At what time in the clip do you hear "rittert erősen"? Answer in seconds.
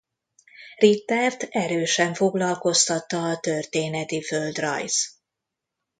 0.77-2.13